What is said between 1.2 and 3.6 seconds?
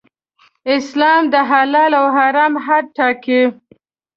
د حلال او حرام حد ټاکي.